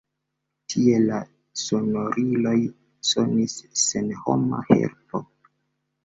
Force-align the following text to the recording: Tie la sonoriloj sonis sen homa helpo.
Tie 0.73 0.99
la 1.01 1.17
sonoriloj 1.63 2.53
sonis 3.09 3.57
sen 3.81 4.09
homa 4.23 4.63
helpo. 4.71 5.21